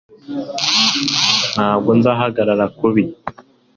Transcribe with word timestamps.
Ntabwo 1.53 1.89
nzahagarara 1.99 2.65
kubi 2.77 3.03